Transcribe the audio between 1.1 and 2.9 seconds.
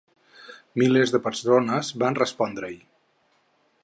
de persones van respondre-hi.